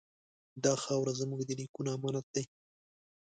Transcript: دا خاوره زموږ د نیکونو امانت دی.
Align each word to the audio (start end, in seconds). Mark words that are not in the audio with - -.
دا 0.63 0.73
خاوره 0.83 1.13
زموږ 1.21 1.41
د 1.45 1.49
نیکونو 1.59 1.89
امانت 1.97 2.25
دی. 2.35 2.43